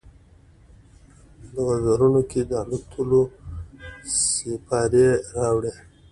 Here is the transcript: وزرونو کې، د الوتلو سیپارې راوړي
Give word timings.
وزرونو 1.67 2.21
کې، 2.29 2.41
د 2.49 2.51
الوتلو 2.61 3.21
سیپارې 4.31 5.07
راوړي 5.35 5.73